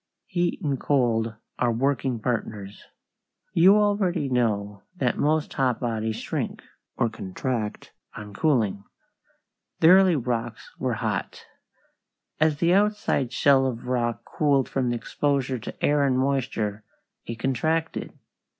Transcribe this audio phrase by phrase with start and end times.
[0.25, 2.85] Heat and cold are working partners.
[3.53, 6.63] You already know that most hot bodies shrink,
[6.97, 8.83] or contract, on cooling.
[9.79, 11.45] The early rocks were hot.
[12.39, 16.83] As the outside shell of rock cooled from exposure to air and moisture
[17.27, 18.11] it contracted.